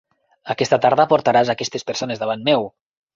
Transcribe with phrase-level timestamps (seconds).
[0.53, 2.67] Aquesta tarda portaràs aquestes persones davant meu.